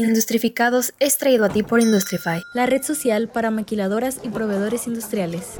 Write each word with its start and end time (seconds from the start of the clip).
Industrificados 0.00 0.94
es 0.98 1.18
traído 1.18 1.44
a 1.44 1.50
ti 1.50 1.62
por 1.62 1.78
Industrify, 1.78 2.42
la 2.54 2.64
red 2.64 2.82
social 2.82 3.28
para 3.28 3.50
maquiladoras 3.50 4.18
y 4.24 4.30
proveedores 4.30 4.86
industriales. 4.86 5.58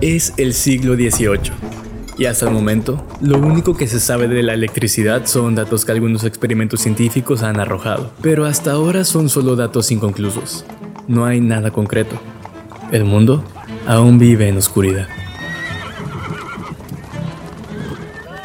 Es 0.00 0.34
el 0.36 0.54
siglo 0.54 0.94
XVIII 0.94 1.50
y 2.16 2.26
hasta 2.26 2.46
el 2.46 2.52
momento 2.52 3.04
lo 3.20 3.38
único 3.38 3.76
que 3.76 3.88
se 3.88 3.98
sabe 3.98 4.28
de 4.28 4.44
la 4.44 4.54
electricidad 4.54 5.26
son 5.26 5.56
datos 5.56 5.84
que 5.84 5.90
algunos 5.90 6.22
experimentos 6.22 6.80
científicos 6.82 7.42
han 7.42 7.58
arrojado, 7.58 8.12
pero 8.22 8.44
hasta 8.44 8.70
ahora 8.70 9.02
son 9.02 9.28
solo 9.28 9.56
datos 9.56 9.90
inconclusos. 9.90 10.64
No 11.08 11.24
hay 11.24 11.40
nada 11.40 11.72
concreto. 11.72 12.20
El 12.92 13.04
mundo 13.04 13.42
aún 13.88 14.20
vive 14.20 14.46
en 14.46 14.58
oscuridad. 14.58 15.08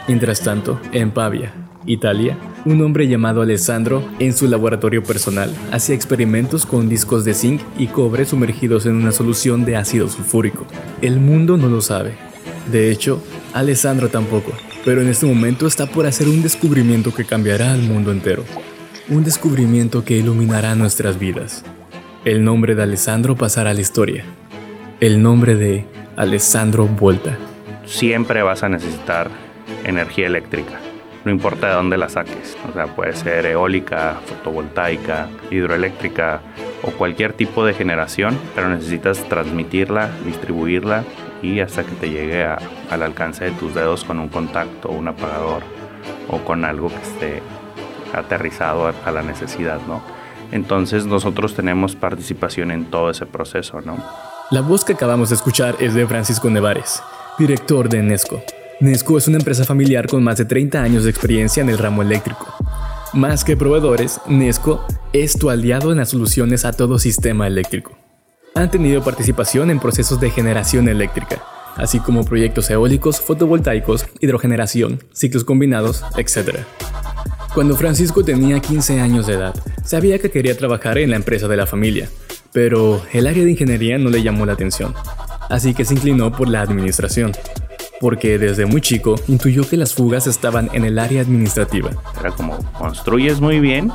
Mientras 0.07 0.41
tanto, 0.41 0.81
en 0.91 1.11
Pavia, 1.11 1.53
Italia, 1.85 2.35
un 2.65 2.81
hombre 2.81 3.07
llamado 3.07 3.41
Alessandro, 3.41 4.03
en 4.19 4.33
su 4.33 4.47
laboratorio 4.47 5.03
personal, 5.03 5.53
hacía 5.71 5.95
experimentos 5.95 6.65
con 6.65 6.89
discos 6.89 7.25
de 7.25 7.33
zinc 7.33 7.61
y 7.77 7.87
cobre 7.87 8.25
sumergidos 8.25 8.85
en 8.85 8.95
una 8.95 9.11
solución 9.11 9.65
de 9.65 9.75
ácido 9.77 10.07
sulfúrico. 10.07 10.65
El 11.01 11.19
mundo 11.19 11.57
no 11.57 11.67
lo 11.67 11.81
sabe. 11.81 12.13
De 12.71 12.91
hecho, 12.91 13.21
Alessandro 13.53 14.09
tampoco, 14.09 14.51
pero 14.85 15.01
en 15.01 15.07
este 15.07 15.25
momento 15.25 15.67
está 15.67 15.87
por 15.87 16.05
hacer 16.05 16.27
un 16.27 16.41
descubrimiento 16.41 17.13
que 17.13 17.25
cambiará 17.25 17.73
al 17.73 17.81
mundo 17.81 18.11
entero. 18.11 18.43
Un 19.09 19.23
descubrimiento 19.23 20.05
que 20.05 20.17
iluminará 20.17 20.75
nuestras 20.75 21.17
vidas. 21.17 21.63
El 22.23 22.43
nombre 22.43 22.75
de 22.75 22.83
Alessandro 22.83 23.35
pasará 23.35 23.71
a 23.71 23.73
la 23.73 23.81
historia. 23.81 24.23
El 24.99 25.23
nombre 25.23 25.55
de 25.55 25.85
Alessandro 26.15 26.85
Volta. 26.85 27.37
Siempre 27.85 28.43
vas 28.43 28.61
a 28.61 28.69
necesitar 28.69 29.31
energía 29.83 30.27
eléctrica 30.27 30.79
no 31.25 31.31
importa 31.31 31.67
de 31.67 31.73
dónde 31.73 31.97
la 31.97 32.09
saques. 32.09 32.57
O 32.69 32.73
sea, 32.73 32.87
puede 32.87 33.13
ser 33.13 33.45
eólica, 33.45 34.17
fotovoltaica, 34.25 35.27
hidroeléctrica 35.49 36.41
o 36.83 36.91
cualquier 36.91 37.33
tipo 37.33 37.65
de 37.65 37.73
generación, 37.73 38.37
pero 38.55 38.69
necesitas 38.69 39.23
transmitirla, 39.29 40.09
distribuirla 40.25 41.03
y 41.41 41.59
hasta 41.59 41.83
que 41.83 41.91
te 41.93 42.09
llegue 42.09 42.45
al 42.45 43.03
alcance 43.03 43.45
de 43.45 43.51
tus 43.51 43.73
dedos 43.73 44.03
con 44.03 44.19
un 44.19 44.29
contacto, 44.29 44.89
un 44.89 45.07
apagador 45.07 45.63
o 46.27 46.39
con 46.39 46.65
algo 46.65 46.89
que 46.89 47.01
esté 47.01 47.43
aterrizado 48.13 48.93
a 49.05 49.11
la 49.11 49.21
necesidad, 49.21 49.79
¿no? 49.87 50.01
Entonces 50.51 51.05
nosotros 51.05 51.55
tenemos 51.55 51.95
participación 51.95 52.71
en 52.71 52.85
todo 52.85 53.09
ese 53.09 53.25
proceso, 53.25 53.81
¿no? 53.81 54.03
La 54.49 54.61
voz 54.61 54.83
que 54.83 54.93
acabamos 54.93 55.29
de 55.29 55.35
escuchar 55.35 55.75
es 55.79 55.93
de 55.93 56.05
Francisco 56.05 56.49
Nevares, 56.49 57.01
director 57.39 57.87
de 57.87 57.99
Enesco, 57.99 58.43
Nesco 58.81 59.15
es 59.15 59.27
una 59.27 59.37
empresa 59.37 59.63
familiar 59.63 60.07
con 60.07 60.23
más 60.23 60.39
de 60.39 60.45
30 60.45 60.81
años 60.81 61.03
de 61.03 61.11
experiencia 61.11 61.61
en 61.61 61.69
el 61.69 61.77
ramo 61.77 62.01
eléctrico. 62.01 62.47
Más 63.13 63.43
que 63.43 63.55
proveedores, 63.55 64.19
Nesco 64.27 64.83
es 65.13 65.37
tu 65.37 65.51
aliado 65.51 65.91
en 65.91 65.99
las 65.99 66.09
soluciones 66.09 66.65
a 66.65 66.73
todo 66.73 66.97
sistema 66.97 67.45
eléctrico. 67.45 67.95
Han 68.55 68.71
tenido 68.71 69.03
participación 69.03 69.69
en 69.69 69.79
procesos 69.79 70.19
de 70.19 70.31
generación 70.31 70.89
eléctrica, 70.89 71.43
así 71.75 71.99
como 71.99 72.25
proyectos 72.25 72.71
eólicos, 72.71 73.21
fotovoltaicos, 73.21 74.07
hidrogeneración, 74.19 75.03
ciclos 75.13 75.43
combinados, 75.43 76.03
etc. 76.17 76.61
Cuando 77.53 77.77
Francisco 77.77 78.23
tenía 78.23 78.61
15 78.61 78.99
años 78.99 79.27
de 79.27 79.33
edad, 79.33 79.53
sabía 79.85 80.17
que 80.17 80.31
quería 80.31 80.57
trabajar 80.57 80.97
en 80.97 81.11
la 81.11 81.17
empresa 81.17 81.47
de 81.47 81.57
la 81.57 81.67
familia, 81.67 82.09
pero 82.51 82.99
el 83.13 83.27
área 83.27 83.43
de 83.43 83.51
ingeniería 83.51 83.99
no 83.99 84.09
le 84.09 84.23
llamó 84.23 84.47
la 84.47 84.53
atención, 84.53 84.95
así 85.51 85.75
que 85.75 85.85
se 85.85 85.93
inclinó 85.93 86.31
por 86.31 86.49
la 86.49 86.61
administración 86.61 87.33
porque 88.01 88.39
desde 88.39 88.65
muy 88.65 88.81
chico 88.81 89.15
intuyó 89.27 89.61
que 89.69 89.77
las 89.77 89.93
fugas 89.93 90.25
estaban 90.25 90.69
en 90.73 90.85
el 90.85 90.97
área 90.97 91.21
administrativa. 91.21 91.91
Era 92.19 92.31
como, 92.31 92.57
construyes 92.73 93.39
muy 93.39 93.59
bien, 93.59 93.93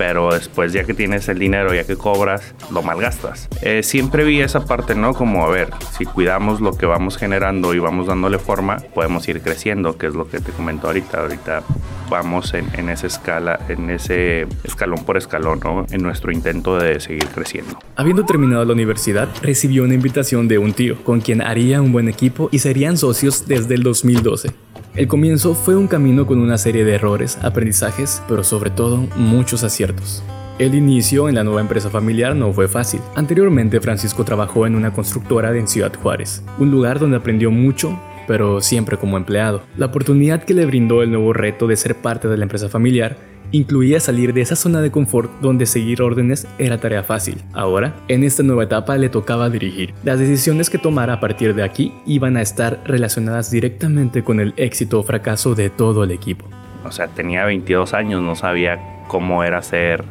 pero 0.00 0.32
después 0.32 0.72
ya 0.72 0.84
que 0.84 0.94
tienes 0.94 1.28
el 1.28 1.38
dinero, 1.38 1.74
ya 1.74 1.84
que 1.84 1.94
cobras, 1.94 2.54
lo 2.72 2.80
malgastas. 2.80 3.50
Eh, 3.60 3.82
siempre 3.82 4.24
vi 4.24 4.40
esa 4.40 4.64
parte, 4.64 4.94
¿no? 4.94 5.12
Como, 5.12 5.44
a 5.44 5.50
ver, 5.50 5.68
si 5.98 6.06
cuidamos 6.06 6.62
lo 6.62 6.72
que 6.72 6.86
vamos 6.86 7.18
generando 7.18 7.74
y 7.74 7.80
vamos 7.80 8.06
dándole 8.06 8.38
forma, 8.38 8.78
podemos 8.94 9.28
ir 9.28 9.42
creciendo, 9.42 9.98
que 9.98 10.06
es 10.06 10.14
lo 10.14 10.26
que 10.26 10.40
te 10.40 10.52
comento 10.52 10.86
ahorita. 10.86 11.20
Ahorita 11.20 11.62
vamos 12.08 12.54
en, 12.54 12.66
en 12.72 12.88
esa 12.88 13.08
escala, 13.08 13.60
en 13.68 13.90
ese 13.90 14.46
escalón 14.64 15.04
por 15.04 15.18
escalón, 15.18 15.60
¿no? 15.62 15.84
En 15.90 16.02
nuestro 16.02 16.32
intento 16.32 16.78
de 16.78 16.98
seguir 16.98 17.26
creciendo. 17.26 17.78
Habiendo 17.96 18.24
terminado 18.24 18.64
la 18.64 18.72
universidad, 18.72 19.28
recibió 19.42 19.84
una 19.84 19.92
invitación 19.92 20.48
de 20.48 20.56
un 20.56 20.72
tío, 20.72 20.96
con 21.04 21.20
quien 21.20 21.42
haría 21.42 21.82
un 21.82 21.92
buen 21.92 22.08
equipo 22.08 22.48
y 22.50 22.60
serían 22.60 22.96
socios 22.96 23.46
desde 23.46 23.74
el 23.74 23.82
2012. 23.82 24.48
El 24.96 25.06
comienzo 25.06 25.54
fue 25.54 25.76
un 25.76 25.86
camino 25.86 26.26
con 26.26 26.40
una 26.40 26.58
serie 26.58 26.84
de 26.84 26.96
errores, 26.96 27.38
aprendizajes, 27.42 28.20
pero 28.26 28.42
sobre 28.42 28.70
todo 28.70 28.96
muchos 29.14 29.62
aciertos. 29.62 30.20
El 30.58 30.74
inicio 30.74 31.28
en 31.28 31.36
la 31.36 31.44
nueva 31.44 31.60
empresa 31.60 31.90
familiar 31.90 32.34
no 32.34 32.52
fue 32.52 32.66
fácil. 32.66 33.00
Anteriormente 33.14 33.80
Francisco 33.80 34.24
trabajó 34.24 34.66
en 34.66 34.74
una 34.74 34.92
constructora 34.92 35.56
en 35.56 35.68
Ciudad 35.68 35.94
Juárez, 35.94 36.42
un 36.58 36.72
lugar 36.72 36.98
donde 36.98 37.18
aprendió 37.18 37.52
mucho, 37.52 38.00
pero 38.26 38.60
siempre 38.60 38.96
como 38.96 39.16
empleado. 39.16 39.62
La 39.76 39.86
oportunidad 39.86 40.42
que 40.42 40.54
le 40.54 40.66
brindó 40.66 41.02
el 41.02 41.12
nuevo 41.12 41.32
reto 41.32 41.68
de 41.68 41.76
ser 41.76 41.94
parte 41.94 42.26
de 42.26 42.36
la 42.36 42.42
empresa 42.42 42.68
familiar 42.68 43.16
incluía 43.52 44.00
salir 44.00 44.32
de 44.32 44.40
esa 44.40 44.56
zona 44.56 44.80
de 44.80 44.90
confort 44.90 45.30
donde 45.40 45.66
seguir 45.66 46.02
órdenes 46.02 46.46
era 46.58 46.78
tarea 46.78 47.02
fácil. 47.02 47.42
Ahora, 47.52 47.94
en 48.08 48.24
esta 48.24 48.42
nueva 48.42 48.64
etapa 48.64 48.96
le 48.96 49.08
tocaba 49.08 49.50
dirigir. 49.50 49.94
Las 50.04 50.18
decisiones 50.18 50.70
que 50.70 50.78
tomara 50.78 51.14
a 51.14 51.20
partir 51.20 51.54
de 51.54 51.62
aquí 51.62 51.92
iban 52.06 52.36
a 52.36 52.42
estar 52.42 52.80
relacionadas 52.84 53.50
directamente 53.50 54.22
con 54.22 54.40
el 54.40 54.54
éxito 54.56 55.00
o 55.00 55.02
fracaso 55.02 55.54
de 55.54 55.70
todo 55.70 56.04
el 56.04 56.10
equipo. 56.10 56.46
O 56.84 56.92
sea, 56.92 57.08
tenía 57.08 57.44
22 57.44 57.94
años, 57.94 58.22
no 58.22 58.34
sabía 58.36 58.78
cómo 59.08 59.44
era 59.44 59.62
ser 59.62 60.04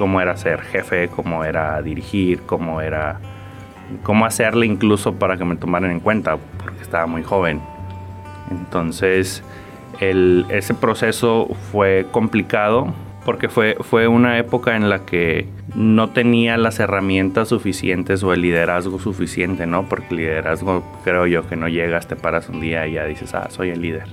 cómo 0.00 0.18
era 0.18 0.34
ser 0.34 0.62
jefe, 0.62 1.08
cómo 1.08 1.44
era 1.44 1.82
dirigir, 1.82 2.40
cómo 2.46 2.80
era 2.80 3.20
cómo 4.02 4.24
hacerle 4.24 4.64
incluso 4.64 5.12
para 5.12 5.36
que 5.36 5.44
me 5.44 5.56
tomaran 5.56 5.90
en 5.90 6.00
cuenta, 6.00 6.38
porque 6.56 6.80
estaba 6.80 7.06
muy 7.06 7.22
joven. 7.22 7.60
Entonces, 8.50 9.42
ese 10.00 10.74
proceso 10.74 11.48
fue 11.70 12.06
complicado 12.10 12.94
porque 13.24 13.48
fue, 13.48 13.76
fue 13.80 14.08
una 14.08 14.38
época 14.38 14.76
en 14.76 14.88
la 14.88 15.04
que 15.04 15.46
no 15.74 16.10
tenía 16.10 16.56
las 16.56 16.80
herramientas 16.80 17.48
suficientes 17.48 18.22
o 18.22 18.32
el 18.32 18.40
liderazgo 18.40 18.98
suficiente, 18.98 19.66
¿no? 19.66 19.84
Porque 19.88 20.06
el 20.10 20.16
liderazgo 20.16 20.82
creo 21.04 21.26
yo 21.26 21.46
que 21.46 21.56
no 21.56 21.68
llegas, 21.68 22.08
te 22.08 22.16
paras 22.16 22.48
un 22.48 22.60
día 22.60 22.86
y 22.86 22.94
ya 22.94 23.04
dices, 23.04 23.34
ah, 23.34 23.48
soy 23.50 23.70
el 23.70 23.82
líder. 23.82 24.06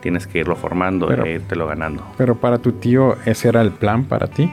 Tienes 0.00 0.26
que 0.26 0.38
irlo 0.38 0.56
formando 0.56 1.10
e 1.10 1.34
irte 1.34 1.54
lo 1.56 1.66
ganando. 1.66 2.04
Pero 2.16 2.34
para 2.34 2.58
tu 2.58 2.72
tío, 2.72 3.16
¿ese 3.24 3.48
era 3.48 3.62
el 3.62 3.72
plan 3.72 4.04
para 4.04 4.26
ti? 4.26 4.50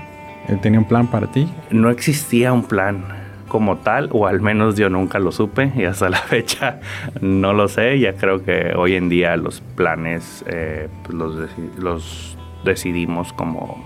¿Él 0.48 0.60
tenía 0.60 0.80
un 0.80 0.88
plan 0.88 1.08
para 1.08 1.28
ti? 1.28 1.48
No 1.72 1.90
existía 1.90 2.54
un 2.54 2.64
plan 2.64 3.21
como 3.52 3.80
tal, 3.80 4.08
o 4.14 4.28
al 4.28 4.40
menos 4.40 4.78
yo 4.78 4.90
nunca 4.90 5.20
lo 5.20 5.34
supe 5.34 5.74
y 5.76 5.84
hasta 5.84 6.10
la 6.10 6.20
fecha 6.36 6.80
no 7.20 7.52
lo 7.52 7.68
sé. 7.68 8.00
Ya 8.00 8.14
creo 8.14 8.46
que 8.46 8.72
hoy 8.78 8.96
en 8.96 9.10
día 9.10 9.36
los 9.36 9.60
planes 9.60 10.46
eh, 10.48 10.88
pues 11.04 11.14
los, 11.14 11.36
los 11.78 12.38
decidimos 12.64 13.34
como, 13.34 13.84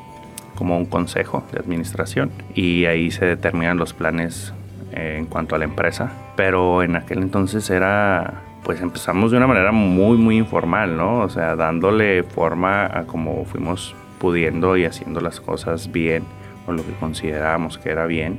como 0.54 0.78
un 0.78 0.86
consejo 0.86 1.44
de 1.52 1.58
administración 1.58 2.30
y 2.54 2.86
ahí 2.86 3.10
se 3.10 3.26
determinan 3.26 3.78
los 3.78 3.94
planes 3.94 4.54
eh, 4.92 5.16
en 5.18 5.26
cuanto 5.26 5.56
a 5.56 5.58
la 5.58 5.66
empresa. 5.66 6.12
Pero 6.36 6.84
en 6.84 6.96
aquel 6.96 7.18
entonces 7.24 7.68
era 7.72 8.44
pues 8.64 8.82
empezamos 8.82 9.32
de 9.32 9.38
una 9.38 9.48
manera 9.48 9.72
muy 9.72 10.16
muy 10.16 10.38
informal, 10.38 10.96
¿no? 10.96 11.22
O 11.22 11.30
sea, 11.30 11.56
dándole 11.56 12.22
forma 12.22 12.86
a 12.86 13.06
como 13.08 13.46
fuimos 13.46 13.96
pudiendo 14.20 14.78
y 14.78 14.86
haciendo 14.86 15.22
las 15.22 15.42
cosas 15.42 15.92
bien 15.92 16.24
o 16.68 16.72
lo 16.72 16.86
que 16.86 16.94
considerábamos 17.00 17.80
que 17.80 17.90
era 17.90 18.06
bien 18.06 18.38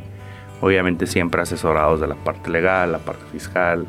obviamente 0.60 1.06
siempre 1.06 1.42
asesorados 1.42 2.00
de 2.00 2.06
la 2.06 2.14
parte 2.14 2.50
legal, 2.50 2.92
la 2.92 2.98
parte 2.98 3.24
fiscal 3.32 3.86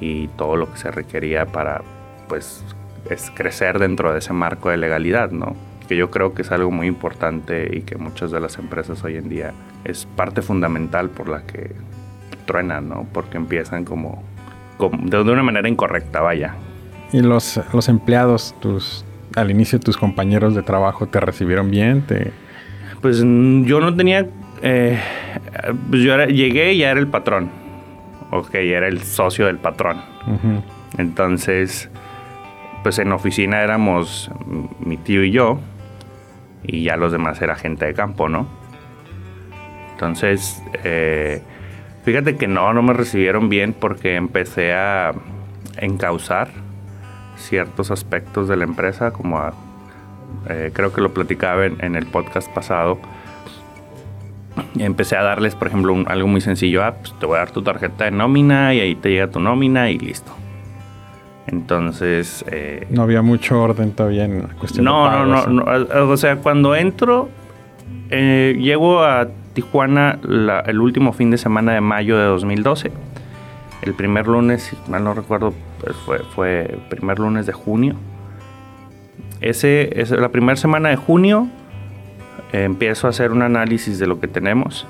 y 0.00 0.28
todo 0.28 0.56
lo 0.56 0.70
que 0.70 0.78
se 0.78 0.90
requería 0.90 1.46
para 1.46 1.82
pues 2.28 2.64
es 3.10 3.30
crecer 3.34 3.78
dentro 3.78 4.12
de 4.12 4.18
ese 4.18 4.32
marco 4.32 4.70
de 4.70 4.76
legalidad, 4.76 5.30
¿no? 5.30 5.56
Que 5.88 5.96
yo 5.96 6.10
creo 6.10 6.34
que 6.34 6.42
es 6.42 6.50
algo 6.50 6.70
muy 6.70 6.86
importante 6.86 7.70
y 7.72 7.82
que 7.82 7.96
muchas 7.96 8.30
de 8.30 8.40
las 8.40 8.58
empresas 8.58 9.04
hoy 9.04 9.16
en 9.16 9.28
día 9.28 9.52
es 9.84 10.06
parte 10.16 10.42
fundamental 10.42 11.10
por 11.10 11.28
la 11.28 11.42
que 11.42 11.72
truenan, 12.46 12.88
¿no? 12.88 13.06
Porque 13.12 13.36
empiezan 13.36 13.84
como, 13.84 14.22
de 14.78 15.20
una 15.20 15.42
manera 15.42 15.68
incorrecta, 15.68 16.20
vaya. 16.20 16.54
¿Y 17.12 17.20
los, 17.20 17.60
los 17.72 17.88
empleados, 17.88 18.54
tus, 18.60 19.04
al 19.36 19.50
inicio 19.50 19.78
tus 19.78 19.96
compañeros 19.96 20.54
de 20.54 20.62
trabajo 20.62 21.06
te 21.06 21.20
recibieron 21.20 21.70
bien? 21.70 22.02
Te... 22.02 22.32
Pues 23.00 23.18
yo 23.18 23.80
no 23.80 23.94
tenía 23.94 24.26
eh, 24.62 24.98
pues 25.90 26.02
yo 26.02 26.16
llegué 26.26 26.74
y 26.74 26.78
ya 26.78 26.90
era 26.90 27.00
el 27.00 27.08
patrón. 27.08 27.50
Ok, 28.30 28.54
era 28.54 28.88
el 28.88 29.02
socio 29.02 29.46
del 29.46 29.58
patrón. 29.58 30.00
Entonces, 30.98 31.88
pues 32.82 32.98
en 32.98 33.12
oficina 33.12 33.62
éramos 33.62 34.30
mi 34.80 34.96
tío 34.96 35.22
y 35.24 35.30
yo. 35.30 35.60
Y 36.62 36.82
ya 36.82 36.96
los 36.96 37.12
demás 37.12 37.40
era 37.42 37.54
gente 37.54 37.86
de 37.86 37.94
campo, 37.94 38.28
¿no? 38.28 38.48
Entonces, 39.92 40.62
eh, 40.84 41.42
fíjate 42.04 42.36
que 42.36 42.48
no, 42.48 42.72
no 42.72 42.82
me 42.82 42.92
recibieron 42.92 43.48
bien 43.48 43.72
porque 43.72 44.16
empecé 44.16 44.74
a 44.74 45.14
encauzar 45.78 46.48
ciertos 47.36 47.90
aspectos 47.90 48.48
de 48.48 48.56
la 48.56 48.64
empresa, 48.64 49.12
como 49.12 49.38
a 49.38 49.54
eh, 50.48 50.70
creo 50.72 50.92
que 50.92 51.00
lo 51.00 51.12
platicaba 51.12 51.66
en, 51.66 51.96
el 51.96 52.06
podcast 52.06 52.48
pasado, 52.52 52.98
empecé 54.78 55.16
a 55.16 55.22
darles, 55.22 55.54
por 55.54 55.68
ejemplo, 55.68 55.94
algo 56.06 56.28
muy 56.28 56.40
sencillo, 56.40 56.84
ah, 56.84 56.94
pues 57.00 57.14
te 57.18 57.26
voy 57.26 57.36
a 57.36 57.40
dar 57.40 57.50
tu 57.50 57.62
tarjeta 57.62 58.04
de 58.04 58.10
nómina 58.10 58.74
y 58.74 58.80
ahí 58.80 58.94
te 58.94 59.10
llega 59.10 59.28
tu 59.28 59.40
nómina 59.40 59.90
y 59.90 59.98
listo. 59.98 60.32
Entonces... 61.46 62.44
Eh, 62.50 62.86
no 62.90 63.02
había 63.02 63.22
mucho 63.22 63.60
orden 63.60 63.92
todavía 63.92 64.24
en 64.24 64.42
la 64.42 64.48
cuestión 64.48 64.84
no, 64.84 65.04
de 65.04 65.10
pagos, 65.10 65.48
no, 65.48 65.64
no, 65.64 65.78
no, 65.78 66.10
o 66.10 66.16
sea, 66.16 66.36
cuando 66.36 66.74
entro, 66.74 67.28
eh, 68.10 68.56
llego 68.58 69.02
a 69.04 69.28
Tijuana 69.52 70.18
el 70.66 70.80
último 70.80 71.12
fin 71.12 71.30
de 71.30 71.38
semana 71.38 71.72
de 71.72 71.80
mayo 71.80 72.18
de 72.18 72.24
2012. 72.24 72.92
El 73.82 73.94
primer 73.94 74.26
lunes, 74.26 74.62
si 74.64 74.90
mal 74.90 75.04
no 75.04 75.14
recuerdo, 75.14 75.54
pues 75.80 75.96
fue, 75.96 76.18
fue 76.18 76.62
el 76.62 76.80
primer 76.90 77.18
lunes 77.18 77.46
de 77.46 77.52
junio. 77.52 77.96
Ese, 79.40 80.00
es 80.00 80.10
la 80.10 80.30
primera 80.30 80.56
semana 80.56 80.88
de 80.88 80.96
junio 80.96 81.48
eh, 81.48 81.65
empiezo 82.52 83.06
a 83.06 83.10
hacer 83.10 83.32
un 83.32 83.42
análisis 83.42 83.98
de 83.98 84.06
lo 84.06 84.20
que 84.20 84.28
tenemos 84.28 84.86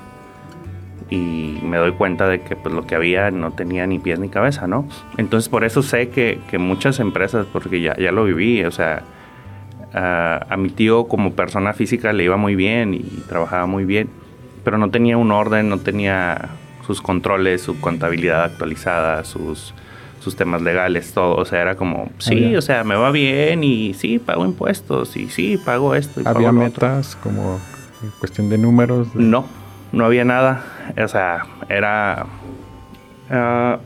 y 1.09 1.59
me 1.63 1.77
doy 1.77 1.93
cuenta 1.93 2.27
de 2.27 2.41
que 2.41 2.55
pues, 2.55 2.73
lo 2.73 2.85
que 2.85 2.95
había 2.95 3.31
no 3.31 3.51
tenía 3.51 3.87
ni 3.87 3.99
pies 3.99 4.19
ni 4.19 4.29
cabeza, 4.29 4.67
¿no? 4.67 4.87
Entonces 5.17 5.49
por 5.49 5.63
eso 5.63 5.81
sé 5.81 6.09
que, 6.09 6.39
muchas 6.57 6.99
empresas, 6.99 7.45
porque 7.51 7.81
ya, 7.81 7.95
ya 7.97 8.11
lo 8.11 8.25
viví, 8.25 8.63
o 8.63 8.71
sea, 8.71 9.03
a, 9.93 10.55
mi 10.57 10.69
tío 10.69 11.07
como 11.07 11.33
persona 11.33 11.73
física 11.73 12.11
le 12.13 12.23
iba 12.23 12.37
muy 12.37 12.55
bien 12.55 12.93
y 12.93 13.03
trabajaba 13.27 13.65
muy 13.65 13.85
bien, 13.85 14.09
pero 14.63 14.77
no 14.77 14.89
tenía 14.89 15.17
un 15.17 15.31
orden, 15.31 15.69
no 15.69 15.79
tenía 15.79 16.49
sus 16.85 17.01
controles, 17.01 17.61
su 17.61 17.79
contabilidad 17.79 18.43
actualizada, 18.43 19.23
sus, 19.23 19.73
sus 20.19 20.35
temas 20.35 20.61
legales, 20.61 21.13
todo. 21.13 21.35
O 21.35 21.45
sea, 21.45 21.61
era 21.61 21.75
como, 21.75 22.09
sí, 22.17 22.55
o 22.55 22.61
sea, 22.61 22.83
me 22.83 22.95
va 22.95 23.11
bien 23.11 23.63
y 23.63 23.93
sí, 23.93 24.19
pago 24.19 24.45
impuestos 24.45 25.15
y 25.17 25.29
sí, 25.29 25.57
pago 25.63 25.95
esto. 25.95 26.21
Y 26.21 26.27
¿Había 26.27 26.51
metas 26.51 27.15
como 27.17 27.59
en 28.03 28.11
cuestión 28.19 28.49
de 28.49 28.57
números? 28.57 29.13
No, 29.15 29.45
no 29.91 30.05
había 30.05 30.25
nada. 30.25 30.63
O 31.01 31.07
sea, 31.07 31.45
era... 31.69 32.25
Ah, 33.29 33.79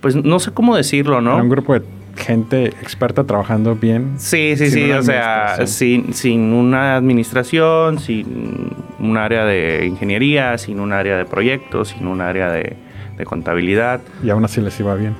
pues 0.00 0.16
no 0.16 0.38
sé 0.38 0.50
cómo 0.50 0.76
decirlo, 0.76 1.20
¿no? 1.22 1.32
Era 1.32 1.42
un 1.42 1.48
grupo 1.48 1.72
de 1.74 1.82
gente 2.16 2.66
experta 2.66 3.24
trabajando 3.24 3.74
bien. 3.74 4.14
Sí, 4.18 4.54
sí, 4.56 4.70
sí, 4.70 4.90
o 4.92 5.02
sea, 5.02 5.66
sin, 5.66 6.14
sin 6.14 6.52
una 6.52 6.96
administración, 6.96 7.98
sin 7.98 8.70
un 8.98 9.16
área 9.16 9.44
de 9.44 9.86
ingeniería, 9.86 10.58
sin 10.58 10.80
un 10.80 10.92
área 10.92 11.16
de 11.16 11.24
proyectos, 11.24 11.88
sin 11.88 12.06
un 12.06 12.20
área 12.20 12.50
de, 12.50 12.76
contabilidad. 13.24 14.00
Y 14.22 14.30
aún 14.30 14.44
así 14.44 14.60
les 14.60 14.78
iba 14.80 14.94
bien. 14.94 15.14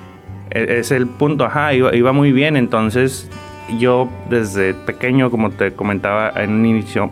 E, 0.51 0.79
es, 0.79 0.91
el 0.91 1.07
punto, 1.07 1.45
ajá, 1.45 1.75
iba, 1.75 1.95
iba, 1.95 2.13
muy 2.13 2.33
bien, 2.33 2.57
entonces 2.57 3.31
yo 3.79 4.09
desde 4.29 4.75
pequeño, 4.75 5.31
como 5.31 5.51
te 5.51 5.73
comentaba 5.73 6.33
en 6.37 6.51
un 6.51 6.67
inicio, 6.67 7.11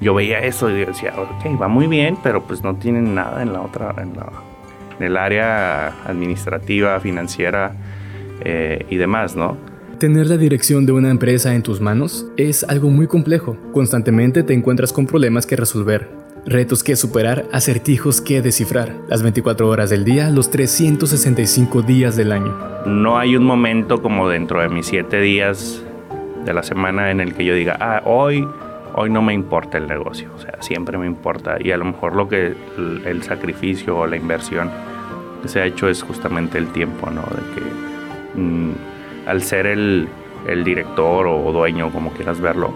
yo 0.00 0.14
veía 0.14 0.40
eso 0.40 0.70
y 0.70 0.84
decía, 0.84 1.12
ok, 1.16 1.60
va 1.60 1.68
muy 1.68 1.86
bien, 1.86 2.16
pero 2.22 2.42
pues 2.42 2.62
no 2.62 2.74
tienen 2.76 3.14
nada 3.14 3.42
en 3.42 3.52
la 3.52 3.60
otra, 3.60 3.94
en, 3.98 4.16
la, 4.16 4.30
en 4.98 5.06
el 5.06 5.16
área 5.16 5.88
administrativa, 6.06 6.98
financiera 7.00 7.72
eh, 8.42 8.86
y 8.88 8.96
demás, 8.96 9.36
¿no? 9.36 9.56
Tener 9.98 10.28
la 10.28 10.38
dirección 10.38 10.86
de 10.86 10.92
una 10.92 11.10
empresa 11.10 11.54
en 11.54 11.62
tus 11.62 11.82
manos 11.82 12.26
es 12.38 12.64
algo 12.64 12.88
muy 12.88 13.06
complejo. 13.06 13.58
Constantemente 13.72 14.42
te 14.42 14.54
encuentras 14.54 14.94
con 14.94 15.06
problemas 15.06 15.44
que 15.44 15.56
resolver, 15.56 16.08
retos 16.46 16.82
que 16.82 16.96
superar, 16.96 17.46
acertijos 17.52 18.20
que 18.20 18.42
descifrar, 18.42 18.94
las 19.08 19.22
24 19.22 19.68
horas 19.68 19.90
del 19.90 20.04
día, 20.04 20.30
los 20.30 20.50
365 20.50 21.82
días 21.82 22.16
del 22.16 22.32
año. 22.32 22.56
No 22.86 23.18
hay 23.18 23.36
un 23.36 23.44
momento 23.44 24.02
como 24.02 24.28
dentro 24.28 24.60
de 24.60 24.68
mis 24.68 24.86
7 24.86 25.20
días 25.20 25.82
de 26.44 26.54
la 26.54 26.62
semana 26.62 27.10
en 27.10 27.20
el 27.20 27.34
que 27.34 27.44
yo 27.44 27.54
diga, 27.54 27.76
ah, 27.80 28.02
hoy, 28.04 28.46
hoy 28.94 29.10
no 29.10 29.22
me 29.22 29.34
importa 29.34 29.78
el 29.78 29.86
negocio, 29.86 30.30
o 30.34 30.40
sea, 30.40 30.60
siempre 30.60 30.98
me 30.98 31.06
importa 31.06 31.56
y 31.60 31.70
a 31.70 31.76
lo 31.76 31.84
mejor 31.84 32.16
lo 32.16 32.28
que 32.28 32.54
el, 33.04 33.22
sacrificio 33.22 33.98
o 33.98 34.06
la 34.06 34.16
inversión 34.16 34.70
que 35.42 35.48
se 35.48 35.60
ha 35.60 35.66
hecho 35.66 35.88
es 35.88 36.02
justamente 36.02 36.58
el 36.58 36.68
tiempo, 36.68 37.10
¿no? 37.10 37.22
De 37.22 37.54
que 37.54 37.90
Mm, 38.34 38.72
al 39.26 39.42
ser 39.42 39.66
el, 39.66 40.08
director 40.64 41.26
o 41.26 41.52
dueño, 41.52 41.90
como 41.92 42.10
quieras 42.12 42.40
verlo, 42.40 42.72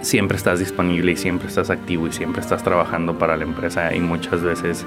siempre 0.00 0.36
estás 0.36 0.58
disponible 0.58 1.12
y 1.12 1.16
siempre 1.16 1.48
estás 1.48 1.70
activo 1.70 2.06
y 2.06 2.12
siempre 2.12 2.40
estás 2.40 2.62
trabajando 2.62 3.18
para 3.18 3.36
la 3.36 3.44
empresa 3.44 3.94
y 3.94 4.00
muchas 4.00 4.42
veces 4.42 4.86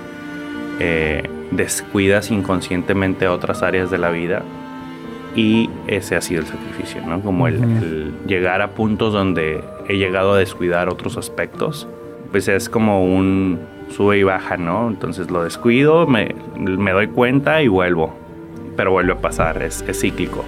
eh, 0.80 1.30
descuidas 1.52 2.32
inconscientemente 2.32 3.28
otras 3.28 3.62
áreas 3.62 3.92
de 3.92 3.98
la 3.98 4.10
vida 4.10 4.44
y 5.36 5.70
ese 5.88 6.16
ha 6.16 6.22
sido 6.22 6.42
el 6.42 6.48
sacrificio, 6.48 7.02
¿no? 7.06 7.22
Como 7.22 7.48
el, 7.48 8.14
llegar 8.28 8.62
a 8.62 8.72
puntos 8.72 9.14
donde 9.14 9.64
he 9.88 9.98
llegado 9.98 10.34
a 10.34 10.38
descuidar 10.38 10.90
otros 10.90 11.18
aspectos, 11.18 11.88
pues 12.32 12.48
es 12.48 12.70
como 12.70 13.04
un 13.04 13.60
sube 13.90 14.20
y 14.20 14.24
baja, 14.24 14.58
¿no? 14.58 14.88
Entonces 14.88 15.32
lo 15.32 15.44
descuido, 15.44 16.06
me, 16.06 16.36
me 16.58 16.92
doy 16.92 17.08
cuenta 17.08 17.62
y 17.62 17.68
vuelvo 17.68 18.24
pero 18.76 18.92
vuelve 18.92 19.14
a 19.14 19.22
pasar, 19.22 19.62
es, 19.62 19.84
cíclico. 19.94 20.44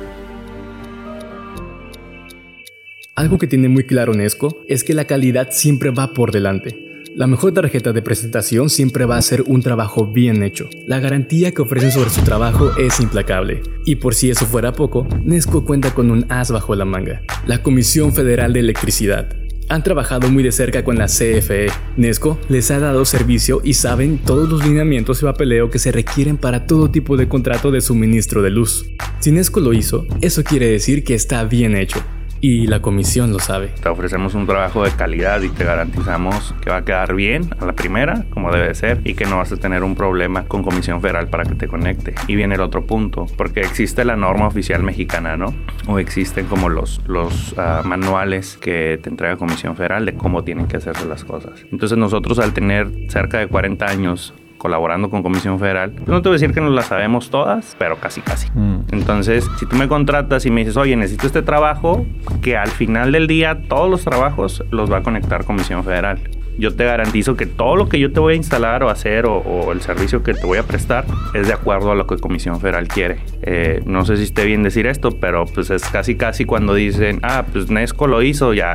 Algo 3.15 3.37
que 3.37 3.47
tiene 3.47 3.69
muy 3.69 3.85
claro 3.85 4.13
Nesco 4.13 4.61
es 4.67 4.83
que 4.83 4.93
la 4.93 5.05
calidad 5.05 5.47
siempre 5.51 5.89
va 5.89 6.13
por 6.13 6.33
delante. 6.33 7.03
La 7.15 7.27
mejor 7.27 7.53
tarjeta 7.53 7.93
de 7.93 8.01
presentación 8.01 8.69
siempre 8.69 9.05
va 9.05 9.15
a 9.15 9.21
ser 9.21 9.43
un 9.47 9.61
trabajo 9.61 10.05
bien 10.05 10.43
hecho. 10.43 10.69
La 10.85 10.99
garantía 10.99 11.53
que 11.53 11.61
ofrecen 11.61 11.93
sobre 11.93 12.09
su 12.09 12.23
trabajo 12.23 12.75
es 12.77 12.99
implacable. 12.99 13.61
Y 13.85 13.95
por 13.95 14.15
si 14.15 14.31
eso 14.31 14.45
fuera 14.45 14.73
poco, 14.73 15.07
Nesco 15.23 15.63
cuenta 15.63 15.93
con 15.93 16.11
un 16.11 16.25
as 16.27 16.51
bajo 16.51 16.75
la 16.75 16.83
manga, 16.83 17.21
la 17.47 17.63
Comisión 17.63 18.13
Federal 18.13 18.51
de 18.51 18.59
Electricidad, 18.59 19.33
han 19.69 19.81
trabajado 19.81 20.29
muy 20.29 20.43
de 20.43 20.51
cerca 20.51 20.83
con 20.83 20.97
la 20.97 21.05
CFE. 21.05 21.67
Nesco 21.95 22.37
les 22.49 22.69
ha 22.69 22.79
dado 22.79 23.05
servicio 23.05 23.61
y 23.63 23.75
saben 23.75 24.17
todos 24.17 24.49
los 24.49 24.65
lineamientos 24.65 25.21
y 25.21 25.25
papeleo 25.25 25.69
que 25.69 25.79
se 25.79 25.93
requieren 25.93 26.35
para 26.35 26.67
todo 26.67 26.91
tipo 26.91 27.15
de 27.15 27.29
contrato 27.29 27.71
de 27.71 27.79
suministro 27.79 28.41
de 28.41 28.49
luz. 28.49 28.89
Si 29.21 29.31
Nesco 29.31 29.61
lo 29.61 29.71
hizo, 29.71 30.05
eso 30.19 30.43
quiere 30.43 30.67
decir 30.67 31.05
que 31.05 31.15
está 31.15 31.45
bien 31.45 31.77
hecho 31.77 32.03
y 32.47 32.67
la 32.67 32.79
comisión 32.79 33.31
lo 33.31 33.39
sabe. 33.39 33.69
Te 33.81 33.89
ofrecemos 33.89 34.35
un 34.35 34.45
trabajo 34.45 34.83
de 34.83 34.91
calidad 34.91 35.41
y 35.41 35.49
te 35.49 35.63
garantizamos 35.63 36.53
que 36.61 36.69
va 36.69 36.77
a 36.77 36.85
quedar 36.85 37.15
bien 37.15 37.49
a 37.59 37.65
la 37.65 37.73
primera, 37.73 38.23
como 38.29 38.51
debe 38.51 38.75
ser, 38.75 39.01
y 39.03 39.15
que 39.15 39.25
no 39.25 39.37
vas 39.37 39.51
a 39.51 39.57
tener 39.57 39.81
un 39.81 39.95
problema 39.95 40.43
con 40.43 40.61
comisión 40.61 41.01
federal 41.01 41.27
para 41.27 41.45
que 41.45 41.55
te 41.55 41.67
conecte. 41.67 42.13
Y 42.27 42.35
viene 42.35 42.53
el 42.53 42.61
otro 42.61 42.85
punto, 42.85 43.25
porque 43.35 43.61
existe 43.61 44.05
la 44.05 44.15
norma 44.15 44.45
oficial 44.45 44.83
mexicana, 44.83 45.35
¿no? 45.37 45.55
O 45.87 45.97
existen 45.97 46.45
como 46.45 46.69
los, 46.69 47.01
los 47.07 47.55
ah, 47.57 47.81
manuales 47.83 48.57
que 48.57 48.99
te 49.01 49.09
entrega 49.09 49.37
comisión 49.37 49.75
federal 49.75 50.05
de 50.05 50.13
cómo 50.13 50.43
tienen 50.43 50.67
que 50.67 50.77
hacerse 50.77 51.07
las 51.07 51.23
cosas. 51.23 51.65
Entonces 51.71 51.97
nosotros 51.97 52.37
al 52.37 52.53
tener 52.53 52.91
cerca 53.09 53.39
de 53.39 53.47
40 53.47 53.87
años 53.87 54.35
colaborando 54.65 55.11
con 55.11 55.21
Comisión 55.21 55.59
Federal. 55.59 55.93
No 56.07 56.23
te 56.23 56.29
voy 56.29 56.37
a 56.37 56.39
decir 56.39 56.51
que 56.51 56.59
nos 56.59 56.73
la 56.73 56.81
sabemos 56.81 57.29
todas, 57.29 57.75
pero 57.77 57.97
casi 57.97 58.21
casi. 58.21 58.49
Mm. 58.55 58.77
Entonces, 58.93 59.47
si 59.59 59.67
tú 59.67 59.75
me 59.75 59.87
contratas 59.87 60.43
y 60.47 60.49
me 60.49 60.61
dices, 60.61 60.75
oye, 60.75 60.95
necesito 60.95 61.27
este 61.27 61.43
trabajo, 61.43 62.03
que 62.41 62.57
al 62.57 62.69
final 62.69 63.11
del 63.11 63.27
día 63.27 63.61
todos 63.69 63.91
los 63.91 64.03
trabajos 64.03 64.63
los 64.71 64.91
va 64.91 64.97
a 64.97 65.03
conectar 65.03 65.45
Comisión 65.45 65.83
Federal. 65.83 66.17
Yo 66.57 66.75
te 66.75 66.83
garantizo 66.83 67.35
que 67.35 67.45
todo 67.45 67.75
lo 67.75 67.89
que 67.89 67.99
yo 67.99 68.11
te 68.11 68.19
voy 68.19 68.33
a 68.33 68.37
instalar 68.37 68.81
o 68.81 68.89
hacer 68.89 69.27
o, 69.27 69.71
el 69.71 69.81
servicio 69.81 70.23
que 70.23 70.33
te 70.33 70.47
voy 70.47 70.57
a 70.57 70.63
prestar 70.63 71.05
es 71.35 71.45
de 71.45 71.53
acuerdo 71.53 71.91
a 71.91 71.95
lo 71.95 72.07
que 72.07 72.17
Comisión 72.17 72.59
Federal 72.59 72.87
quiere. 72.87 73.19
Eh, 73.43 73.83
no 73.85 74.03
sé 74.03 74.17
si 74.17 74.23
esté 74.23 74.45
bien 74.45 74.63
decir 74.63 74.87
esto, 74.87 75.11
pero 75.19 75.45
pues 75.45 75.69
es 75.69 75.87
casi 75.91 76.15
casi 76.15 76.45
cuando 76.45 76.73
dicen, 76.73 77.19
ah, 77.21 77.45
pues 77.53 77.69
Nesco 77.69 78.07
lo 78.07 78.23
hizo, 78.23 78.55
ya 78.55 78.73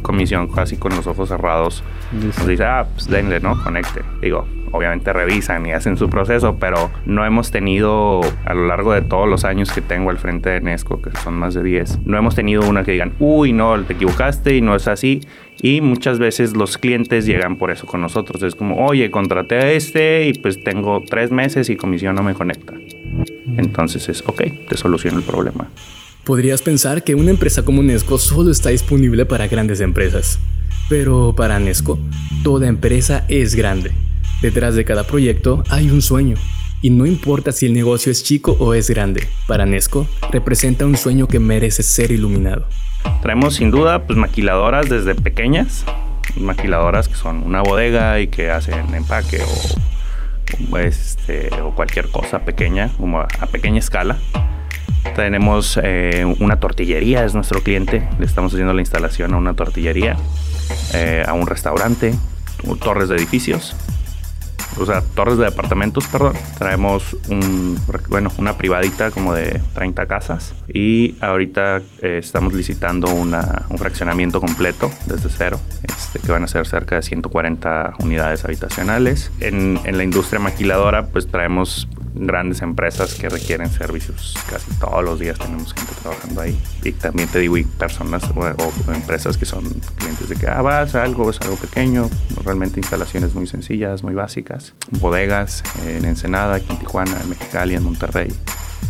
comisión 0.00 0.46
casi 0.46 0.76
con 0.76 0.94
los 0.94 1.08
ojos 1.08 1.30
cerrados. 1.30 1.82
Nos 2.12 2.46
dice, 2.46 2.64
ah, 2.64 2.86
pues 2.94 3.08
denle, 3.08 3.40
¿no? 3.40 3.60
Conecte. 3.64 4.02
Digo, 4.20 4.46
obviamente 4.74 5.12
revisan 5.12 5.64
y 5.66 5.72
hacen 5.72 5.96
su 5.96 6.10
proceso, 6.10 6.56
pero 6.58 6.90
no 7.06 7.24
hemos 7.24 7.52
tenido 7.52 8.20
a 8.44 8.54
lo 8.54 8.66
largo 8.66 8.92
de 8.92 9.02
todos 9.02 9.28
los 9.28 9.44
años 9.44 9.72
que 9.72 9.80
tengo 9.80 10.10
al 10.10 10.18
frente 10.18 10.50
de 10.50 10.60
Nesco, 10.60 11.00
que 11.00 11.10
son 11.22 11.34
más 11.34 11.54
de 11.54 11.62
10, 11.62 12.00
no 12.04 12.18
hemos 12.18 12.34
tenido 12.34 12.68
una 12.68 12.82
que 12.82 12.92
digan, 12.92 13.12
uy, 13.20 13.52
no, 13.52 13.80
te 13.84 13.92
equivocaste 13.94 14.56
y 14.56 14.60
no 14.60 14.74
es 14.74 14.88
así. 14.88 15.20
Y 15.62 15.80
muchas 15.80 16.18
veces 16.18 16.56
los 16.56 16.76
clientes 16.76 17.24
llegan 17.26 17.56
por 17.56 17.70
eso 17.70 17.86
con 17.86 18.00
nosotros. 18.00 18.42
Es 18.42 18.54
como, 18.54 18.84
oye, 18.84 19.10
contraté 19.10 19.56
a 19.56 19.70
este 19.70 20.26
y 20.26 20.34
pues 20.34 20.62
tengo 20.62 21.02
tres 21.08 21.30
meses 21.30 21.70
y 21.70 21.76
comisión 21.76 22.16
no 22.16 22.22
me 22.22 22.34
conecta. 22.34 22.74
Entonces 23.56 24.08
es, 24.08 24.22
ok, 24.26 24.42
te 24.68 24.76
soluciono 24.76 25.18
el 25.18 25.24
problema. 25.24 25.68
Podrías 26.24 26.62
pensar 26.62 27.04
que 27.04 27.14
una 27.14 27.30
empresa 27.30 27.64
como 27.64 27.82
Nesco 27.82 28.18
solo 28.18 28.50
está 28.50 28.70
disponible 28.70 29.26
para 29.26 29.46
grandes 29.46 29.80
empresas. 29.80 30.38
Pero 30.88 31.34
para 31.36 31.58
Nesco, 31.60 31.98
toda 32.42 32.66
empresa 32.66 33.24
es 33.28 33.54
grande. 33.54 33.92
Detrás 34.44 34.74
de 34.74 34.84
cada 34.84 35.04
proyecto 35.04 35.64
hay 35.70 35.88
un 35.88 36.02
sueño. 36.02 36.36
Y 36.82 36.90
no 36.90 37.06
importa 37.06 37.50
si 37.50 37.64
el 37.64 37.72
negocio 37.72 38.12
es 38.12 38.22
chico 38.22 38.54
o 38.60 38.74
es 38.74 38.90
grande, 38.90 39.26
para 39.48 39.64
Nesco 39.64 40.06
representa 40.30 40.84
un 40.84 40.98
sueño 40.98 41.26
que 41.26 41.40
merece 41.40 41.82
ser 41.82 42.10
iluminado. 42.10 42.66
Traemos 43.22 43.54
sin 43.54 43.70
duda 43.70 44.06
pues 44.06 44.18
maquiladoras 44.18 44.90
desde 44.90 45.14
pequeñas, 45.14 45.86
maquiladoras 46.36 47.08
que 47.08 47.14
son 47.14 47.42
una 47.42 47.62
bodega 47.62 48.20
y 48.20 48.26
que 48.26 48.50
hacen 48.50 48.94
empaque 48.94 49.40
o, 50.70 50.76
este, 50.76 51.48
o 51.62 51.74
cualquier 51.74 52.10
cosa 52.10 52.40
pequeña, 52.40 52.90
como 52.98 53.20
a, 53.20 53.28
pequeña 53.50 53.78
escala. 53.78 54.18
Tenemos 55.16 55.80
eh, 55.82 56.26
una 56.38 56.60
tortillería, 56.60 57.24
es 57.24 57.34
nuestro 57.34 57.62
cliente. 57.62 58.06
Le 58.18 58.26
estamos 58.26 58.52
haciendo 58.52 58.74
la 58.74 58.82
instalación 58.82 59.32
a 59.32 59.38
una 59.38 59.54
tortillería, 59.54 60.18
eh, 60.92 61.24
a 61.26 61.32
un 61.32 61.46
restaurante, 61.46 62.14
torres 62.82 63.08
de 63.08 63.16
edificios 63.16 63.74
o 64.78 64.86
sea, 64.86 65.02
torres 65.14 65.38
de 65.38 65.44
departamentos, 65.44 66.06
perdón. 66.08 66.34
Traemos 66.58 67.16
un, 67.28 67.78
bueno, 68.08 68.30
una 68.38 68.56
privadita 68.56 69.10
como 69.10 69.34
de 69.34 69.60
30 69.74 70.06
casas 70.06 70.54
y 70.68 71.16
ahorita 71.20 71.82
eh, 72.02 72.18
estamos 72.18 72.52
licitando 72.54 73.12
una, 73.12 73.66
un 73.68 73.78
fraccionamiento 73.78 74.40
completo 74.40 74.90
desde 75.06 75.28
cero, 75.28 75.60
este, 75.82 76.18
que 76.18 76.32
van 76.32 76.44
a 76.44 76.48
ser 76.48 76.66
cerca 76.66 76.96
de 76.96 77.02
140 77.02 77.94
unidades 78.00 78.44
habitacionales. 78.44 79.30
En, 79.40 79.80
en 79.84 79.96
la 79.96 80.04
industria 80.04 80.40
maquiladora, 80.40 81.06
pues 81.06 81.26
traemos 81.28 81.88
grandes 82.14 82.62
empresas 82.62 83.14
que 83.14 83.28
requieren 83.28 83.70
servicios 83.70 84.34
casi 84.48 84.72
todos 84.74 85.04
los 85.04 85.20
días. 85.20 85.38
Tenemos 85.38 85.74
gente 85.74 85.92
trabajando 86.00 86.40
ahí. 86.40 86.58
Y 86.82 86.92
también 86.92 87.28
te 87.28 87.40
digo 87.40 87.56
y 87.56 87.64
personas 87.64 88.24
o, 88.34 88.92
empresas 88.92 89.36
que 89.36 89.44
son 89.44 89.64
clientes 89.96 90.28
de 90.28 90.36
que 90.36 90.46
ah 90.46 90.62
vas 90.62 90.94
algo 90.94 91.30
es 91.30 91.40
algo 91.40 91.56
pequeño 91.56 92.08
realmente 92.44 92.80
instalaciones 92.80 93.34
muy 93.34 93.46
sencillas 93.46 94.02
muy 94.02 94.14
básicas. 94.14 94.74
Bodegas 94.90 95.62
en 95.86 96.04
Ensenada 96.04 96.56
aquí 96.56 96.66
en 96.70 96.78
Tijuana 96.78 97.20
en 97.20 97.30
Mexicali 97.30 97.74
en 97.74 97.82
Monterrey. 97.82 98.32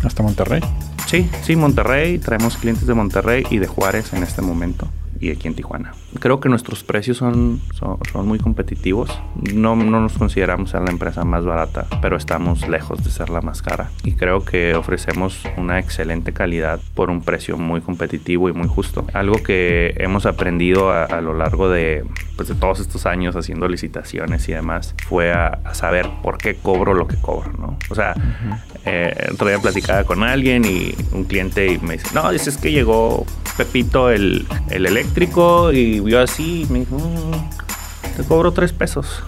Hasta 0.02 0.22
Monterrey 0.22 0.60
sí 1.06 1.28
sí 1.42 1.56
Monterrey. 1.56 2.18
Traemos 2.18 2.56
clientes 2.56 2.86
de 2.86 2.94
Monterrey 2.94 3.44
y 3.50 3.58
de 3.58 3.66
Juárez 3.66 4.12
en 4.12 4.22
este 4.22 4.42
momento 4.42 4.88
y 5.24 5.30
aquí 5.30 5.48
en 5.48 5.54
Tijuana. 5.54 5.92
Creo 6.20 6.38
que 6.40 6.48
nuestros 6.48 6.84
precios 6.84 7.16
son, 7.16 7.60
son, 7.78 8.26
muy 8.26 8.38
competitivos. 8.38 9.10
No, 9.54 9.74
no, 9.74 10.00
nos 10.00 10.12
consideramos 10.18 10.70
ser 10.70 10.82
la 10.82 10.90
empresa 10.90 11.24
más 11.24 11.44
barata, 11.44 11.86
pero 12.02 12.16
estamos 12.16 12.68
lejos 12.68 13.02
de 13.02 13.10
ser 13.10 13.30
la 13.30 13.40
más 13.40 13.62
cara. 13.62 13.90
Y 14.04 14.12
creo 14.12 14.44
que 14.44 14.74
ofrecemos 14.74 15.42
una 15.56 15.78
excelente 15.78 16.32
calidad 16.32 16.80
por 16.94 17.10
un 17.10 17.22
precio 17.22 17.56
muy 17.56 17.80
competitivo 17.80 18.48
y 18.48 18.52
muy 18.52 18.68
justo. 18.68 19.06
Algo 19.14 19.42
que 19.42 19.94
hemos 19.98 20.26
aprendido 20.26 20.90
a, 20.90 21.20
lo 21.20 21.34
largo 21.34 21.70
de, 21.70 22.04
pues, 22.36 22.48
de 22.48 22.54
todos 22.54 22.80
estos 22.80 23.06
años 23.06 23.34
haciendo 23.34 23.66
licitaciones 23.68 24.48
y 24.48 24.52
demás 24.52 24.94
fue 25.08 25.32
a, 25.32 25.60
saber 25.72 26.08
por 26.22 26.38
qué 26.38 26.54
cobro 26.54 26.94
lo 26.94 27.06
que 27.06 27.16
cobro, 27.16 27.52
¿no? 27.58 27.78
O 27.90 27.94
sea, 27.94 28.14
eh, 28.84 29.28
otro 29.32 29.48
día 29.48 29.58
platicaba 29.58 30.04
con 30.04 30.22
alguien 30.22 30.64
y 30.64 30.94
un 31.12 31.24
cliente 31.24 31.78
me 31.82 31.94
dice, 31.94 32.08
no, 32.14 32.30
es 32.30 32.56
que 32.58 32.70
llegó 32.70 33.26
Pepito 33.56 34.10
el, 34.10 34.46
el 34.70 34.86
eléctrico 35.14 35.72
y 35.72 36.00
vio 36.00 36.20
así 36.20 36.62
y 36.62 36.72
me 36.72 36.80
dijo, 36.80 36.96
mm, 36.98 38.16
te 38.16 38.24
cobro 38.24 38.52
tres 38.52 38.72
pesos. 38.72 39.22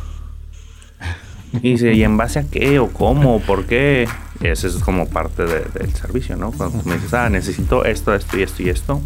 Y 1.53 1.73
dice, 1.73 1.93
¿y 1.95 2.03
en 2.03 2.17
base 2.17 2.41
a 2.41 2.45
qué 2.45 2.81
o 2.81 2.89
cómo 2.89 3.37
o 3.37 3.41
por 3.41 3.67
qué? 3.67 4.09
Y 4.41 4.49
eso 4.49 4.67
es 4.67 4.77
como 4.77 5.09
parte 5.09 5.45
del 5.45 5.95
servicio, 5.95 6.37
¿no? 6.37 6.51
Cuando 6.51 6.83
me 6.85 6.95
dices, 6.95 7.15
ah, 7.15 7.31
necesito 7.31 7.85
esto, 7.85 8.15
esto 8.15 8.37
y 8.37 8.43
esto 8.43 8.63
y 8.63 8.69
esto. 8.69 9.01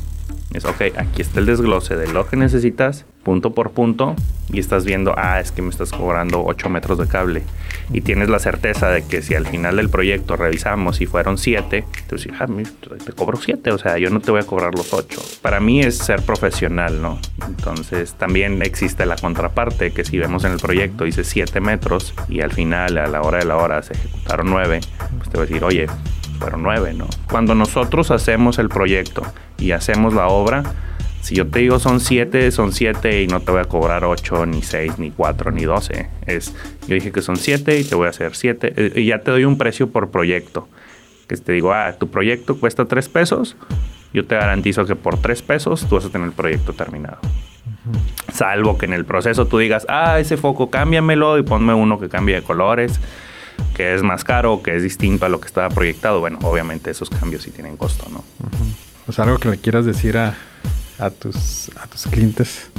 Es, 0.54 0.64
ok, 0.64 0.96
aquí 0.96 1.22
está 1.22 1.38
el 1.40 1.46
desglose 1.46 1.96
de 1.96 2.08
lo 2.08 2.26
que 2.26 2.36
necesitas 2.36 3.04
punto 3.22 3.52
por 3.52 3.70
punto 3.70 4.16
y 4.48 4.58
estás 4.58 4.84
viendo, 4.84 5.14
ah, 5.16 5.38
es 5.38 5.52
que 5.52 5.62
me 5.62 5.68
estás 5.68 5.92
cobrando 5.92 6.42
8 6.44 6.70
metros 6.70 6.98
de 6.98 7.06
cable 7.06 7.42
y 7.92 8.02
tienes 8.02 8.28
la 8.28 8.38
certeza 8.38 8.88
de 8.88 9.04
que 9.04 9.22
si 9.22 9.34
al 9.34 9.46
final 9.46 9.76
del 9.76 9.88
proyecto 9.88 10.36
revisamos 10.36 11.00
y 11.00 11.06
fueron 11.06 11.38
7, 11.38 11.84
te 12.06 12.16
dices, 12.16 12.32
ah, 12.38 12.46
te 13.04 13.12
cobro 13.12 13.38
7, 13.38 13.70
o 13.72 13.78
sea, 13.78 13.98
yo 13.98 14.10
no 14.10 14.20
te 14.20 14.30
voy 14.30 14.40
a 14.40 14.44
cobrar 14.44 14.74
los 14.74 14.92
8. 14.92 15.20
Para 15.42 15.60
mí 15.60 15.80
es 15.80 15.98
ser 15.98 16.22
profesional, 16.22 17.02
¿no? 17.02 17.18
Entonces 17.46 18.14
también 18.14 18.62
existe 18.62 19.06
la 19.06 19.16
contraparte 19.16 19.92
que 19.92 20.04
si 20.04 20.18
vemos 20.18 20.44
en 20.44 20.52
el 20.52 20.58
proyecto 20.58 21.04
dice 21.04 21.24
7 21.24 21.60
metros 21.60 22.14
y 22.28 22.40
al 22.40 22.52
final 22.52 22.98
a 22.98 23.06
la 23.06 23.22
hora 23.22 23.38
de 23.38 23.44
la 23.44 23.56
hora 23.56 23.82
se 23.82 23.94
ejecutaron 23.94 24.50
9, 24.50 24.80
pues 25.18 25.30
te 25.30 25.36
voy 25.36 25.46
a 25.46 25.48
decir, 25.48 25.64
oye, 25.64 25.86
fueron 26.38 26.62
9, 26.62 26.94
¿no? 26.94 27.06
Cuando 27.30 27.54
nosotros 27.54 28.10
hacemos 28.10 28.58
el 28.58 28.68
proyecto 28.68 29.22
y 29.58 29.72
hacemos 29.72 30.14
la 30.14 30.28
obra, 30.28 30.62
si 31.20 31.34
yo 31.34 31.46
te 31.46 31.60
digo 31.60 31.78
son 31.78 32.00
7, 32.00 32.50
son 32.50 32.72
7 32.72 33.22
y 33.22 33.26
no 33.26 33.40
te 33.40 33.52
voy 33.52 33.60
a 33.60 33.64
cobrar 33.64 34.04
8, 34.04 34.46
ni 34.46 34.62
6, 34.62 34.98
ni 34.98 35.10
4, 35.10 35.50
ni 35.50 35.64
12. 35.64 36.08
Es, 36.26 36.54
yo 36.88 36.94
dije 36.94 37.12
que 37.12 37.22
son 37.22 37.36
7 37.36 37.78
y 37.78 37.84
te 37.84 37.94
voy 37.94 38.06
a 38.06 38.10
hacer 38.10 38.34
7. 38.34 38.72
Eh, 38.76 38.92
y 38.96 39.06
ya 39.06 39.18
te 39.18 39.30
doy 39.30 39.44
un 39.44 39.58
precio 39.58 39.90
por 39.90 40.10
proyecto. 40.10 40.68
Que 41.28 41.36
te 41.36 41.52
digo, 41.52 41.72
ah, 41.72 41.94
tu 41.98 42.10
proyecto 42.10 42.58
cuesta 42.58 42.86
3 42.86 43.08
pesos. 43.08 43.56
Yo 44.12 44.24
te 44.24 44.34
garantizo 44.34 44.86
que 44.86 44.96
por 44.96 45.18
3 45.18 45.42
pesos 45.42 45.86
tú 45.88 45.96
vas 45.96 46.06
a 46.06 46.08
tener 46.10 46.26
el 46.26 46.32
proyecto 46.32 46.72
terminado. 46.72 47.18
Salvo 48.32 48.78
que 48.78 48.86
en 48.86 48.94
el 48.94 49.04
proceso 49.04 49.46
tú 49.46 49.58
digas, 49.58 49.86
ah, 49.88 50.18
ese 50.18 50.36
foco 50.36 50.70
cámbiamelo 50.70 51.38
y 51.38 51.42
ponme 51.42 51.74
uno 51.74 52.00
que 52.00 52.08
cambie 52.08 52.34
de 52.34 52.42
colores, 52.42 52.98
que 53.76 53.94
es 53.94 54.02
más 54.02 54.24
caro, 54.24 54.62
que 54.62 54.74
es 54.74 54.82
distinto 54.82 55.26
a 55.26 55.28
lo 55.28 55.38
que 55.40 55.46
estaba 55.46 55.68
proyectado. 55.68 56.20
Bueno, 56.20 56.38
obviamente 56.42 56.90
esos 56.90 57.10
cambios 57.10 57.42
sí 57.42 57.50
tienen 57.50 57.76
costo, 57.76 58.06
¿no? 58.10 58.24
Pues 59.04 59.18
algo 59.18 59.38
que 59.38 59.50
le 59.50 59.58
quieras 59.58 59.84
decir 59.84 60.16
a, 60.18 60.34
a 61.00 61.10
tus, 61.10 61.70
a 61.76 61.86
tus 61.86 62.06
clientes? 62.06 62.70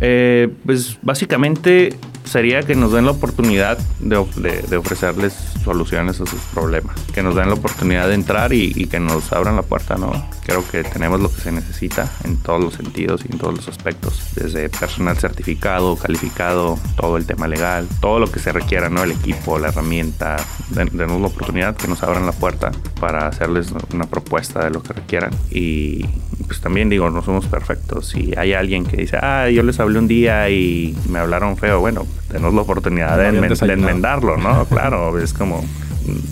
Eh, 0.00 0.48
pues 0.64 0.98
básicamente 1.02 1.96
sería 2.34 2.64
que 2.64 2.74
nos 2.74 2.90
den 2.90 3.04
la 3.04 3.12
oportunidad 3.12 3.78
de, 4.00 4.76
ofrecerles 4.76 5.34
soluciones 5.62 6.20
a 6.20 6.26
sus 6.26 6.40
problemas, 6.52 7.00
que 7.14 7.22
nos 7.22 7.36
den 7.36 7.46
la 7.46 7.54
oportunidad 7.54 8.08
de 8.08 8.14
entrar 8.14 8.52
y, 8.52 8.88
que 8.88 8.98
nos 8.98 9.32
abran 9.32 9.54
la 9.54 9.62
puerta, 9.62 9.94
¿no? 9.94 10.10
Creo 10.44 10.68
que 10.68 10.82
tenemos 10.82 11.20
lo 11.20 11.32
que 11.32 11.40
se 11.40 11.52
necesita 11.52 12.10
en 12.24 12.36
todos 12.38 12.60
los 12.60 12.74
sentidos 12.74 13.22
y 13.24 13.30
en 13.32 13.38
todos 13.38 13.54
los 13.54 13.68
aspectos, 13.68 14.20
desde 14.34 14.68
personal 14.68 15.16
certificado, 15.16 15.94
calificado, 15.94 16.76
todo 16.96 17.18
el 17.18 17.24
tema 17.24 17.46
legal, 17.46 17.86
todo 18.00 18.18
lo 18.18 18.28
que 18.28 18.40
se 18.40 18.50
requiera, 18.50 18.88
¿no? 18.88 19.04
El 19.04 19.12
equipo, 19.12 19.60
la 19.60 19.68
herramienta, 19.68 20.36
denos 20.70 21.20
la 21.20 21.28
oportunidad 21.28 21.76
que 21.76 21.86
nos 21.86 22.02
abran 22.02 22.26
la 22.26 22.32
puerta 22.32 22.72
para 22.98 23.28
hacerles 23.28 23.72
una 23.92 24.06
propuesta 24.06 24.64
de 24.64 24.70
lo 24.70 24.82
que 24.82 24.92
requieran 24.92 25.30
y 25.52 26.04
pues 26.48 26.60
también 26.60 26.88
digo, 26.88 27.08
no 27.10 27.22
somos 27.22 27.46
perfectos. 27.46 28.08
Si 28.08 28.32
hay 28.36 28.54
alguien 28.54 28.84
que 28.84 28.96
dice, 28.96 29.18
ah, 29.22 29.48
yo 29.48 29.62
les 29.62 29.78
hablé 29.78 30.00
un 30.00 30.08
día 30.08 30.50
y 30.50 30.96
me 31.08 31.20
hablaron 31.20 31.56
feo, 31.56 31.78
bueno, 31.80 32.06
tenemos 32.34 32.52
la 32.52 32.62
oportunidad 32.62 33.16
de, 33.16 33.28
enmendarlo, 33.72 34.36
¿no? 34.36 34.64
claro, 34.68 35.20
es 35.20 35.32
como 35.32 35.64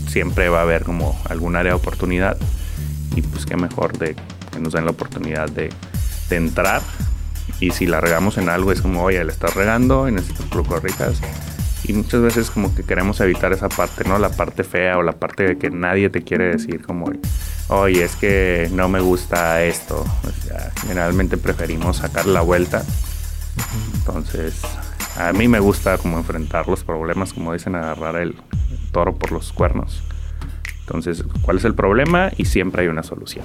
siempre 0.09 0.49
va 0.49 0.59
a 0.59 0.63
haber 0.63 0.83
como 0.83 1.17
algún 1.31 1.55
área 1.55 1.71
de 1.71 1.77
oportunidad 1.77 2.37
y 3.15 3.23
pues 3.23 3.47
qué 3.47 3.57
mejor 3.57 3.97
de 3.99 4.17
que 4.51 4.59
nos 4.59 4.73
den 4.73 4.85
la 4.85 4.91
oportunidad 4.91 5.49
de, 5.49 5.71
entrar 6.31 6.81
y 7.61 7.73
si 7.73 7.87
la 7.87 8.01
regamos 8.01 8.39
en 8.39 8.49
algo 8.49 8.73
es 8.73 8.81
como, 8.81 9.05
oye, 9.05 9.23
le 9.23 9.31
estás 9.31 9.55
regando 9.55 10.09
y 10.09 10.13
necesitas 10.13 10.83
ricas 10.83 11.21
y 11.85 11.93
muchas 11.93 12.23
veces 12.23 12.51
como 12.51 12.75
que 12.75 12.83
queremos 12.83 13.21
evitar 13.21 13.53
esa 13.53 13.69
parte, 13.69 14.05
¿no? 14.05 14.19
La 14.19 14.31
parte 14.31 14.65
fea 14.65 14.97
o 14.97 15.03
la 15.03 15.13
parte 15.13 15.45
de 15.45 15.59
que 15.59 15.71
nadie 15.71 16.09
te 16.09 16.23
quiere 16.23 16.47
decir 16.47 16.83
como, 16.83 17.13
oye, 17.69 18.03
es 18.03 18.17
que 18.17 18.71
no 18.73 18.89
me 18.89 19.01
gusta 19.01 19.63
esto. 19.63 20.05
generalmente 20.81 21.37
preferimos 21.37 21.99
sacar 21.99 22.25
la 22.25 22.41
vuelta. 22.41 22.83
Entonces, 23.95 24.55
a 25.17 25.33
mí 25.33 25.49
me 25.49 25.61
gusta 25.61 25.99
como 25.99 26.19
enfrentar 26.19 26.69
los 26.69 26.85
problemas, 26.85 27.33
como 27.33 27.53
dicen, 27.53 27.75
agarrar 27.75 28.17
el 28.17 28.37
toro 28.93 29.15
por 29.15 29.33
los 29.33 29.53
cuernos. 29.53 30.03
Entonces, 30.81 31.25
¿cuál 31.43 31.59
es 31.59 31.65
el 31.65 31.75
problema? 31.75 32.31
Y 32.37 32.47
siempre 32.47 32.83
hay 32.83 32.89
una 32.89 33.03
solución. 33.03 33.45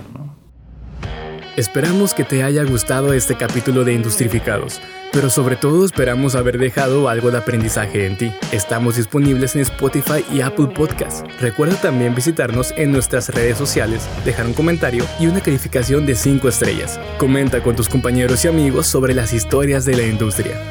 Esperamos 1.56 2.14
que 2.14 2.24
te 2.24 2.44
haya 2.44 2.64
gustado 2.64 3.14
este 3.14 3.36
capítulo 3.36 3.84
de 3.84 3.94
Industrificados, 3.94 4.80
pero 5.12 5.32
sobre 5.32 5.56
todo 5.56 5.86
esperamos 5.86 6.36
haber 6.36 6.60
dejado 6.60 7.10
algo 7.10 7.32
de 7.32 7.40
aprendizaje 7.40 8.06
en 8.06 8.16
ti. 8.16 8.32
Estamos 8.52 8.98
disponibles 8.98 9.56
en 9.56 9.62
Spotify 9.62 10.24
y 10.32 10.42
Apple 10.42 10.68
Podcasts. 10.68 11.24
Recuerda 11.42 11.76
también 11.82 12.14
visitarnos 12.14 12.76
en 12.78 12.92
nuestras 12.92 13.30
redes 13.30 13.58
sociales, 13.58 14.08
dejar 14.24 14.46
un 14.46 14.54
comentario 14.54 15.04
y 15.20 15.26
una 15.26 15.42
calificación 15.42 16.06
de 16.06 16.14
5 16.14 16.48
estrellas. 16.48 17.00
Comenta 17.18 17.64
con 17.64 17.76
tus 17.76 17.90
compañeros 17.90 18.46
y 18.46 18.50
amigos 18.50 18.86
sobre 18.86 19.16
las 19.16 19.34
historias 19.34 19.84
de 19.84 19.98
la 19.98 20.04
industria. 20.04 20.62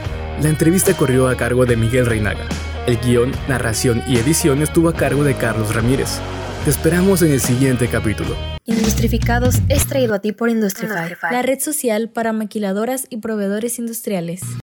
La 0.43 0.51
entrevista 0.51 0.95
corrió 0.95 1.29
a 1.29 1.37
cargo 1.37 1.65
de 1.65 1.77
Miguel 1.77 2.05
Reinaga. 2.05 2.47
El 2.87 2.99
guion, 2.99 3.33
narración 3.49 4.03
y 4.07 4.19
edición 4.19 4.61
estuvo 4.61 4.91
a 4.91 4.95
cargo 4.95 5.25
de 5.25 5.35
Carlos 5.35 5.75
Ramírez. 5.75 6.19
Te 6.65 6.71
esperamos 6.71 7.23
en 7.23 7.33
el 7.33 7.41
siguiente 7.41 7.89
capítulo. 7.89 8.37
Industrificados 8.67 9.61
es 9.71 9.87
traído 9.87 10.15
a 10.15 10.19
ti 10.19 10.33
por 10.33 10.51
Industrify, 10.51 11.17
la 11.31 11.41
red 11.41 11.61
social 11.61 12.11
para 12.11 12.35
maquiladoras 12.35 13.07
y 13.09 13.19
proveedores 13.19 13.79
industriales. 13.79 14.43